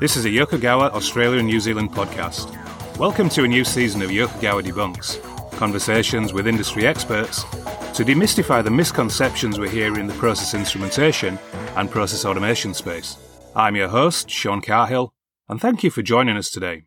[0.00, 2.56] This is a Yokogawa, Australia and New Zealand podcast.
[2.98, 5.20] Welcome to a new season of Yokogawa Debunks,
[5.58, 7.42] conversations with industry experts
[7.94, 11.36] to demystify the misconceptions we hear in the process instrumentation
[11.74, 13.16] and process automation space.
[13.56, 15.12] I'm your host, Sean Carhill,
[15.48, 16.84] and thank you for joining us today.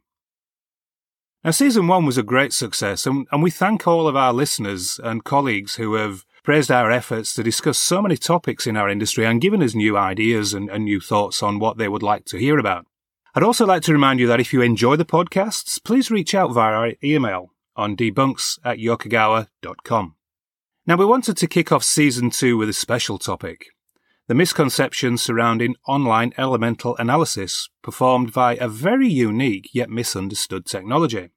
[1.44, 5.00] Now, season one was a great success, and, and we thank all of our listeners
[5.04, 9.26] and colleagues who have praised our efforts to discuss so many topics in our industry
[9.26, 12.38] and given us new ideas and, and new thoughts on what they would like to
[12.38, 12.86] hear about.
[13.34, 16.52] I'd also like to remind you that if you enjoy the podcasts, please reach out
[16.52, 20.16] via our email on debunks at yokogawa.com.
[20.86, 23.68] Now, we wanted to kick off season two with a special topic
[24.28, 31.30] the misconceptions surrounding online elemental analysis performed by a very unique yet misunderstood technology.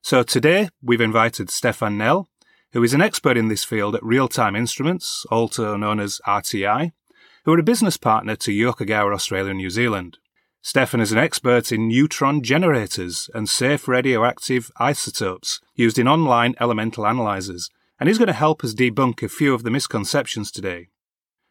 [0.00, 2.28] So today we've invited Stefan Nell,
[2.72, 6.92] who is an expert in this field at Real Time Instruments, also known as RTI,
[7.44, 10.18] who are a business partner to Yokogawa Australia and New Zealand.
[10.60, 17.06] Stefan is an expert in neutron generators and safe radioactive isotopes used in online elemental
[17.06, 20.88] analyzers, and he's going to help us debunk a few of the misconceptions today.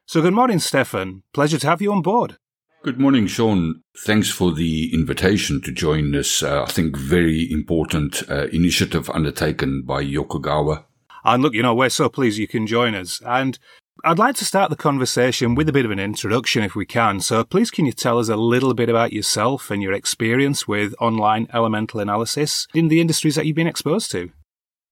[0.10, 1.24] So, good morning, Stefan.
[1.34, 2.38] Pleasure to have you on board.
[2.82, 3.82] Good morning, Sean.
[4.06, 9.82] Thanks for the invitation to join this, uh, I think, very important uh, initiative undertaken
[9.82, 10.86] by Yokogawa.
[11.26, 13.20] And look, you know, we're so pleased you can join us.
[13.26, 13.60] And
[14.06, 17.20] I'd like to start the conversation with a bit of an introduction if we can.
[17.20, 20.96] So please can you tell us a little bit about yourself and your experience with
[21.02, 24.32] online elemental analysis in the industries that you've been exposed to?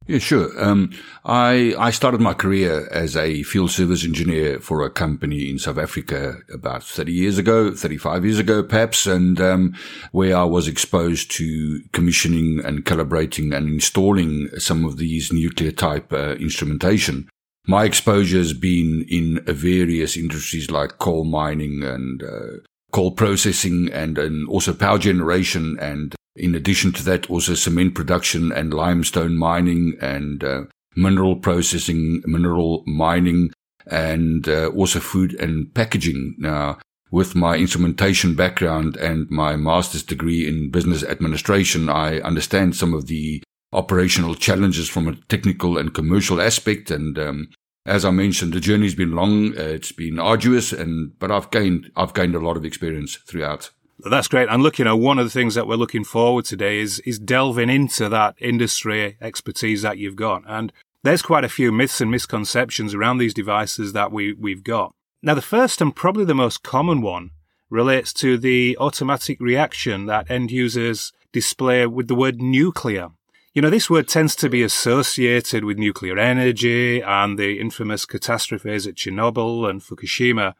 [0.08, 0.52] Yeah, sure.
[0.64, 0.92] Um,
[1.24, 5.80] I I started my career as a field service engineer for a company in South
[5.80, 9.74] Africa about 30 years ago, 35 years ago, perhaps, and um,
[10.12, 16.14] where I was exposed to commissioning and calibrating and installing some of these nuclear type
[16.14, 17.28] uh, instrumentation.
[17.68, 24.20] My exposure has been in various industries like coal mining and uh, coal processing and,
[24.20, 25.78] and also power generation.
[25.82, 30.64] And in addition to that, also cement production and limestone mining and uh,
[30.96, 33.52] mineral processing, mineral mining,
[33.88, 36.36] and uh, also food and packaging.
[36.38, 36.80] Now,
[37.12, 43.08] with my instrumentation background and my master's degree in business administration, I understand some of
[43.08, 43.42] the
[43.72, 46.90] operational challenges from a technical and commercial aspect.
[46.92, 47.50] And um,
[47.86, 51.92] as I mentioned, the journey's been long, uh, it's been arduous, and but I've gained
[51.96, 53.70] I've gained a lot of experience throughout.
[54.10, 54.50] That's great.
[54.50, 57.18] And look, you know, one of the things that we're looking forward today is is
[57.18, 60.44] delving into that industry expertise that you've got.
[60.48, 60.72] And
[61.04, 64.94] there's quite a few myths and misconceptions around these devices that we we've got.
[65.24, 67.32] Now, the first and probably the most common one
[67.72, 73.10] relates to the automatic reaction that end users display with the word nuclear.
[73.54, 78.86] You know, this word tends to be associated with nuclear energy and the infamous catastrophes
[78.86, 80.54] at Chernobyl and Fukushima.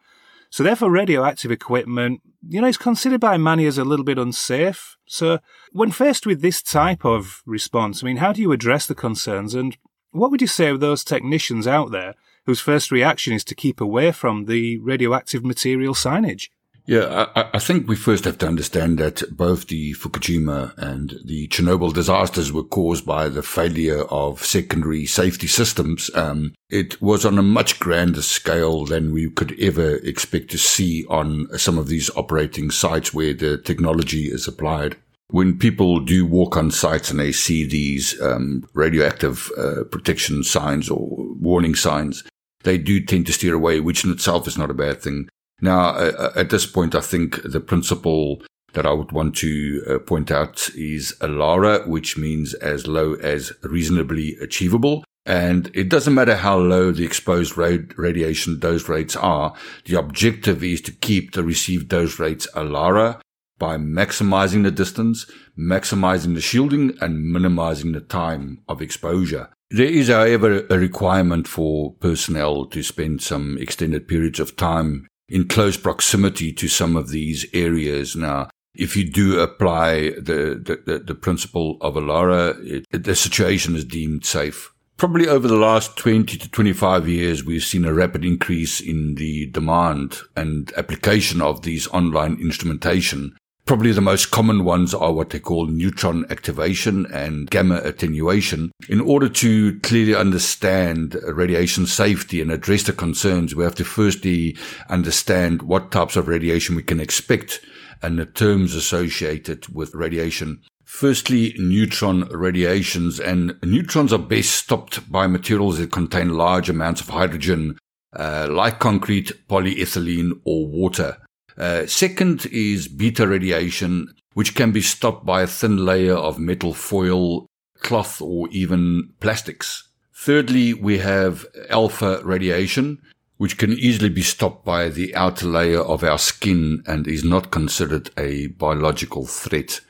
[0.50, 4.96] So therefore, radioactive equipment, you know, it's considered by many as a little bit unsafe.
[5.06, 5.38] So
[5.72, 9.54] when faced with this type of response, I mean, how do you address the concerns?
[9.54, 9.76] And
[10.10, 12.14] what would you say of those technicians out there
[12.46, 16.48] whose first reaction is to keep away from the radioactive material signage?
[16.86, 21.48] Yeah, I, I, think we first have to understand that both the Fukushima and the
[21.48, 26.12] Chernobyl disasters were caused by the failure of secondary safety systems.
[26.14, 31.04] Um, it was on a much grander scale than we could ever expect to see
[31.06, 34.94] on some of these operating sites where the technology is applied.
[35.30, 40.88] When people do walk on sites and they see these um, radioactive uh, protection signs
[40.88, 42.22] or warning signs,
[42.62, 45.28] they do tend to steer away, which in itself is not a bad thing.
[45.60, 48.42] Now, uh, uh, at this point, I think the principle
[48.74, 53.52] that I would want to uh, point out is ALARA, which means as low as
[53.62, 55.02] reasonably achievable.
[55.24, 59.54] And it doesn't matter how low the exposed radiation dose rates are.
[59.86, 63.20] The objective is to keep the received dose rates ALARA
[63.58, 65.26] by maximizing the distance,
[65.58, 69.48] maximizing the shielding and minimizing the time of exposure.
[69.70, 75.48] There is, however, a requirement for personnel to spend some extended periods of time in
[75.48, 78.14] close proximity to some of these areas.
[78.16, 83.84] Now, if you do apply the, the, the, principle of ALARA, it, the situation is
[83.84, 84.72] deemed safe.
[84.96, 89.46] Probably over the last 20 to 25 years, we've seen a rapid increase in the
[89.50, 95.40] demand and application of these online instrumentation Probably the most common ones are what they
[95.40, 98.70] call neutron activation and gamma attenuation.
[98.88, 104.56] In order to clearly understand radiation safety and address the concerns, we have to firstly
[104.88, 107.60] understand what types of radiation we can expect
[108.02, 110.62] and the terms associated with radiation.
[110.84, 117.08] Firstly, neutron radiations, and neutrons are best stopped by materials that contain large amounts of
[117.08, 117.76] hydrogen,
[118.12, 121.16] uh, like concrete, polyethylene, or water.
[121.58, 126.74] Uh, second is beta radiation, which can be stopped by a thin layer of metal
[126.74, 127.46] foil,
[127.78, 129.88] cloth, or even plastics.
[130.14, 133.00] Thirdly, we have alpha radiation,
[133.38, 137.50] which can easily be stopped by the outer layer of our skin and is not
[137.50, 139.80] considered a biological threat.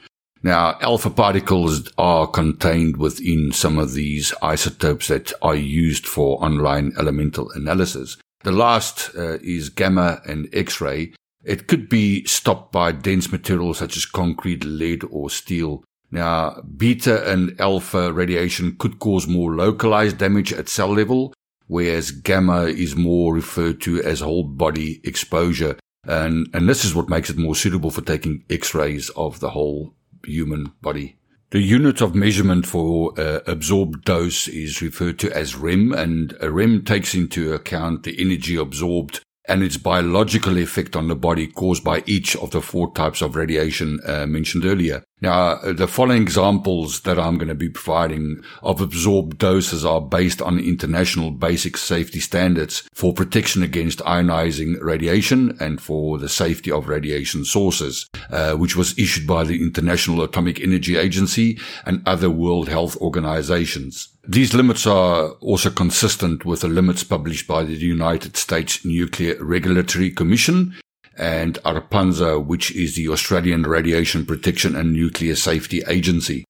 [0.43, 6.93] Now, alpha particles are contained within some of these isotopes that are used for online
[6.99, 8.17] elemental analysis.
[8.45, 11.15] The last uh, is gamma and X-ray.
[11.47, 15.85] It could be stopped by dense materials such as concrete, lead, or steel.
[16.11, 21.33] Now, beta and alpha radiation could cause more localized damage at cell level,
[21.69, 25.79] whereas gamma is more referred to as whole body exposure.
[26.03, 29.95] And, and this is what makes it more suitable for taking x-rays of the whole
[30.25, 31.17] human body.
[31.51, 36.51] The unit of measurement for uh, absorbed dose is referred to as REM, and a
[36.51, 41.85] REM takes into account the energy absorbed and its biological effect on the body caused
[41.85, 45.05] by each of the four types of radiation uh, mentioned earlier.
[45.23, 50.01] Now, uh, the following examples that I'm going to be providing of absorbed doses are
[50.01, 56.71] based on international basic safety standards for protection against ionizing radiation and for the safety
[56.71, 62.29] of radiation sources, uh, which was issued by the International Atomic Energy Agency and other
[62.29, 64.09] World Health Organizations.
[64.29, 70.11] These limits are also consistent with the limits published by the United States Nuclear Regulatory
[70.11, 70.75] Commission
[71.17, 76.45] and ARPANSA, which is the Australian Radiation Protection and Nuclear Safety Agency.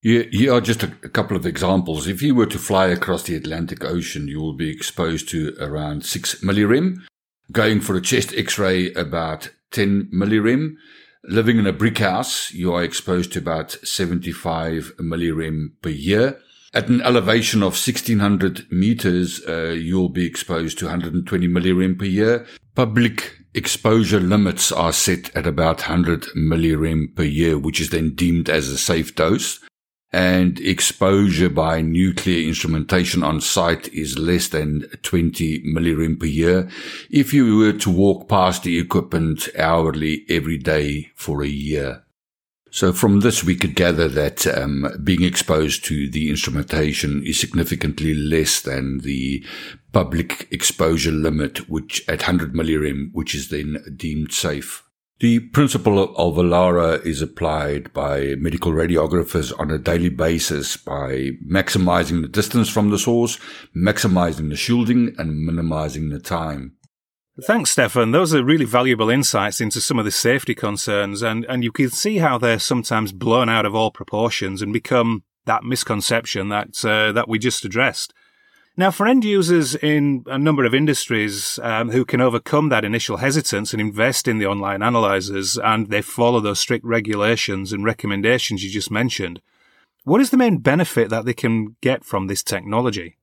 [0.00, 2.06] Here, are just a, a, couple of examples.
[2.06, 6.06] If you were to fly across the Atlantic Ocean, you will be exposed to around
[6.06, 7.02] 6 millirem.
[7.52, 10.76] Going for a chest x-ray, about 10 millirem.
[11.24, 16.38] Living in a brick house, you are exposed to about 75 millirem per year.
[16.72, 22.46] At an elevation of 1600 meters, uh, you'll be exposed to 120 millirem per year.
[22.74, 28.48] Public exposure limits are set at about 100 millirem per year, which is then deemed
[28.48, 29.58] as a safe dose.
[30.10, 36.70] And exposure by nuclear instrumentation on site is less than 20 millirem per year
[37.10, 42.04] if you were to walk past the equipment hourly every day for a year.
[42.70, 48.14] So from this, we could gather that um, being exposed to the instrumentation is significantly
[48.14, 49.44] less than the
[49.92, 54.87] public exposure limit, which at 100 millirem, which is then deemed safe.
[55.20, 62.22] The principle of ALARA is applied by medical radiographers on a daily basis by maximizing
[62.22, 63.36] the distance from the source,
[63.76, 66.76] maximizing the shielding, and minimizing the time.
[67.42, 68.12] Thanks, Stefan.
[68.12, 71.90] Those are really valuable insights into some of the safety concerns, and, and you can
[71.90, 77.10] see how they're sometimes blown out of all proportions and become that misconception that uh,
[77.10, 78.12] that we just addressed.
[78.78, 83.16] Now, for end users in a number of industries um, who can overcome that initial
[83.16, 88.62] hesitance and invest in the online analyzers, and they follow those strict regulations and recommendations
[88.62, 89.42] you just mentioned,
[90.04, 93.17] what is the main benefit that they can get from this technology?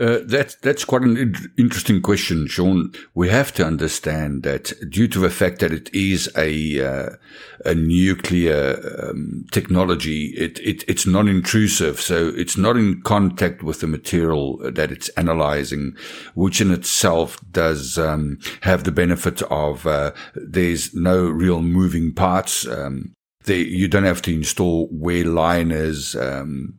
[0.00, 2.92] Uh, that's that's quite an interesting question, Sean.
[3.14, 7.16] We have to understand that due to the fact that it is a uh,
[7.64, 13.88] a nuclear um, technology, it, it it's non-intrusive, so it's not in contact with the
[13.88, 15.96] material that it's analyzing,
[16.34, 22.68] which in itself does um, have the benefit of uh, there's no real moving parts.
[22.68, 23.14] Um,
[23.46, 26.14] they, you don't have to install wear liners.
[26.14, 26.78] Um,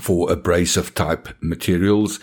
[0.00, 2.20] for abrasive type materials.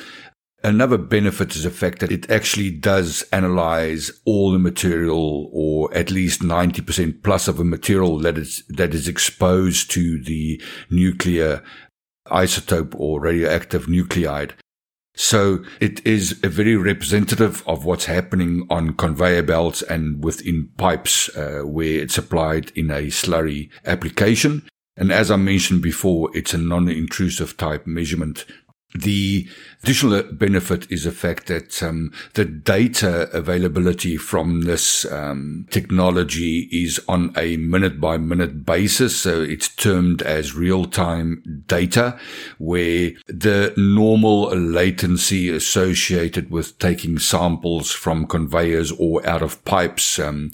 [0.65, 6.10] Another benefit is the fact that it actually does analyze all the material or at
[6.10, 11.62] least 90% plus of the material that is, that is exposed to the nuclear
[12.27, 14.51] isotope or radioactive nuclide.
[15.15, 21.29] So it is a very representative of what's happening on conveyor belts and within pipes
[21.36, 24.65] uh, where it's applied in a slurry application.
[24.96, 28.46] And as I mentioned before, it's a non-intrusive type measurement
[28.95, 29.47] the
[29.83, 37.01] additional benefit is the fact that um, the data availability from this um, technology is
[37.07, 39.17] on a minute by minute basis.
[39.17, 42.19] So it's termed as real time data
[42.59, 50.51] where the normal latency associated with taking samples from conveyors or out of pipes um,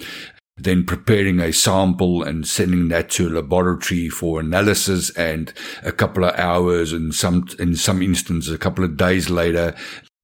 [0.63, 6.23] then preparing a sample and sending that to a laboratory for analysis and a couple
[6.23, 9.75] of hours and some, in some instances, a couple of days later,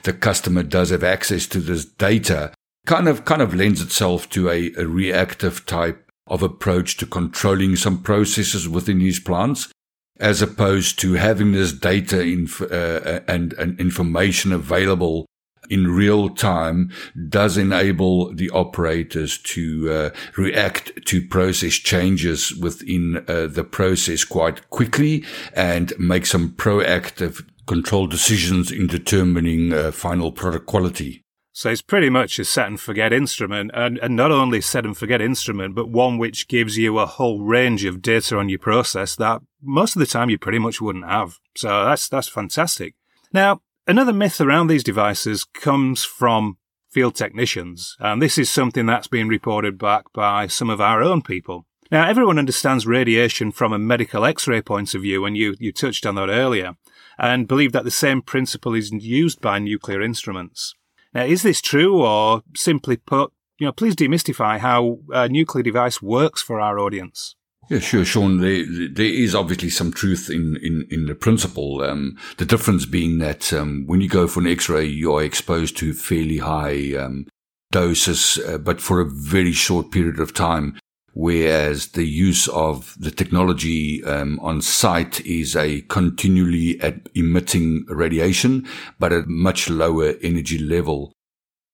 [0.04, 2.54] the customer does have access to this data.
[2.86, 7.76] kind of kind of lends itself to a, a reactive type of approach to controlling
[7.76, 9.72] some processes within these plants
[10.20, 15.26] as opposed to having this data inf- uh, and, and information available
[15.70, 16.92] in real time
[17.30, 24.70] does enable the operators to uh, react to process changes within uh, the process quite
[24.70, 31.22] quickly and make some proactive control decisions in determining uh, final product quality.
[31.52, 34.96] So it's pretty much a set and forget instrument, and, and not only set and
[34.96, 39.16] forget instrument, but one which gives you a whole range of data on your process
[39.16, 41.40] that most of the time you pretty much wouldn't have.
[41.56, 42.96] So that's that's fantastic.
[43.32, 46.58] Now, another myth around these devices comes from
[46.90, 51.22] field technicians, and this is something that's been reported back by some of our own
[51.22, 51.66] people.
[51.92, 56.06] Now, everyone understands radiation from a medical X-ray point of view, and you, you touched
[56.06, 56.76] on that earlier,
[57.18, 60.74] and believe that the same principle is used by nuclear instruments.
[61.14, 66.02] Now, is this true, or simply put, you know, please demystify how a nuclear device
[66.02, 67.36] works for our audience?
[67.70, 68.42] Yeah, sure, Sean.
[68.42, 71.82] There, there is obviously some truth in, in, in the principle.
[71.82, 75.76] Um, the difference being that um, when you go for an X-ray, you are exposed
[75.78, 77.26] to fairly high um,
[77.72, 80.78] doses, uh, but for a very short period of time
[81.16, 86.80] whereas the use of the technology um, on site is a continually
[87.16, 88.68] emitting radiation,
[89.00, 91.14] but at much lower energy level.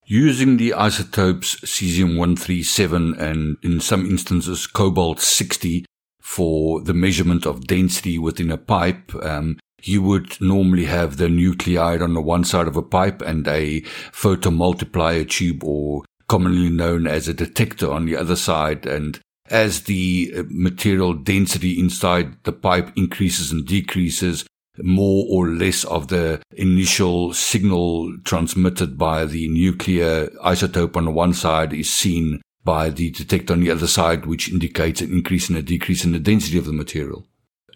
[0.05, 5.86] Using the isotopes cesium-137 and in some instances cobalt-60
[6.20, 12.01] for the measurement of density within a pipe, um, you would normally have the nuclide
[12.01, 13.81] on the one side of a pipe and a
[14.12, 18.86] photomultiplier tube or commonly known as a detector on the other side.
[18.86, 24.46] And as the uh, material density inside the pipe increases and decreases,
[24.77, 31.73] more or less of the initial signal transmitted by the nuclear isotope on one side
[31.73, 35.61] is seen by the detector on the other side, which indicates an increase and a
[35.61, 37.25] decrease in the density of the material.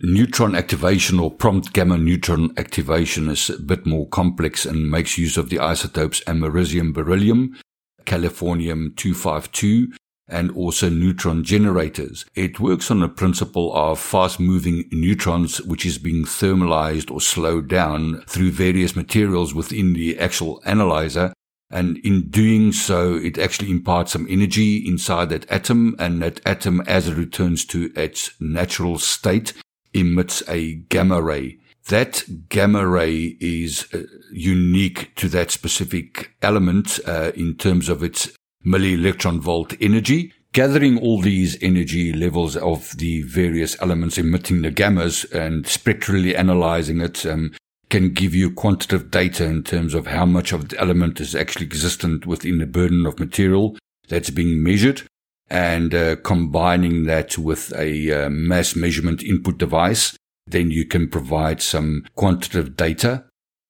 [0.01, 5.37] Neutron activation or prompt gamma neutron activation is a bit more complex and makes use
[5.37, 7.57] of the isotopes americium beryllium,
[8.05, 9.93] californium 252,
[10.27, 12.25] and also neutron generators.
[12.35, 17.67] It works on the principle of fast moving neutrons, which is being thermalized or slowed
[17.67, 21.33] down through various materials within the actual analyzer.
[21.71, 26.81] And in doing so, it actually imparts some energy inside that atom and that atom,
[26.81, 29.53] as it returns to its natural state,
[29.93, 31.57] emits a gamma ray.
[31.89, 38.29] That gamma ray is uh, unique to that specific element uh, in terms of its
[38.65, 45.29] milli-electron volt energy, gathering all these energy levels of the various elements emitting the gammas
[45.33, 47.51] and spectrally analyzing it um,
[47.89, 51.65] can give you quantitative data in terms of how much of the element is actually
[51.65, 55.03] existent within the burden of material that's being measured
[55.49, 60.17] and uh, combining that with a uh, mass measurement input device,
[60.47, 63.25] then you can provide some quantitative data,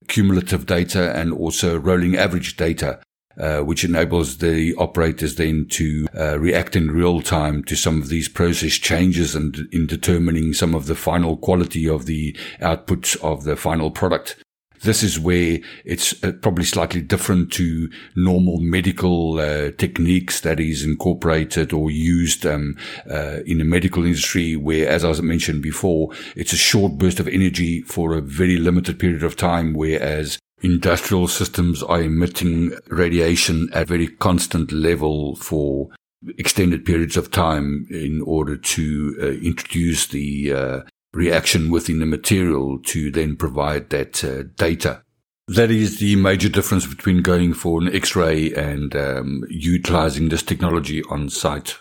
[0.08, 3.00] cumulative data, and also rolling average data
[3.40, 8.10] uh, which enables the operators then to uh, react in real time to some of
[8.10, 13.44] these process changes and in determining some of the final quality of the outputs of
[13.44, 14.38] the final product.
[14.82, 20.84] This is where it's uh, probably slightly different to normal medical uh, techniques that is
[20.84, 22.78] incorporated or used um,
[23.10, 27.28] uh, in the medical industry, where, as I mentioned before, it's a short burst of
[27.28, 33.84] energy for a very limited period of time, whereas industrial systems are emitting radiation at
[33.84, 35.90] a very constant level for
[36.38, 40.80] extended periods of time in order to uh, introduce the uh,
[41.14, 45.02] reaction within the material to then provide that uh, data.
[45.48, 51.04] That is the major difference between going for an X-ray and um, utilizing this technology
[51.10, 51.78] on site.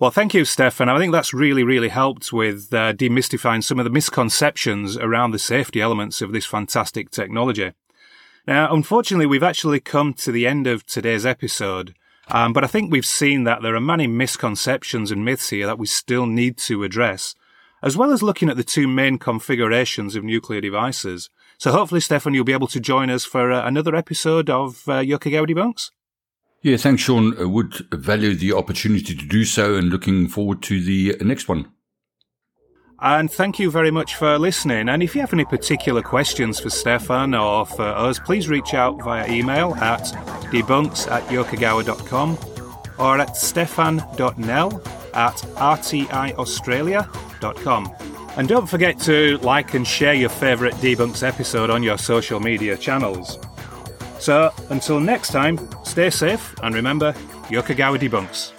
[0.00, 0.88] Well, thank you, Stefan.
[0.88, 5.38] I think that's really, really helped with uh, demystifying some of the misconceptions around the
[5.38, 7.72] safety elements of this fantastic technology.
[8.46, 11.94] Now, unfortunately, we've actually come to the end of today's episode,
[12.28, 15.78] um, but I think we've seen that there are many misconceptions and myths here that
[15.78, 17.34] we still need to address,
[17.82, 21.28] as well as looking at the two main configurations of nuclear devices.
[21.58, 25.02] So hopefully, Stefan, you'll be able to join us for uh, another episode of uh,
[25.02, 25.90] Yokogawa Debunks.
[26.62, 27.38] Yeah, thanks, Sean.
[27.40, 31.72] I would value the opportunity to do so and looking forward to the next one.
[33.02, 34.90] And thank you very much for listening.
[34.90, 39.02] And if you have any particular questions for Stefan or for us, please reach out
[39.02, 40.02] via email at
[40.52, 42.36] debunks at yokogawa.com
[42.98, 44.82] or at stefan.nell
[45.14, 47.94] at rtiaustralia.com.
[48.36, 52.76] And don't forget to like and share your favourite Debunks episode on your social media
[52.76, 53.40] channels.
[54.20, 57.14] So until next time, stay safe and remember,
[57.48, 58.52] Yokogawa debunks.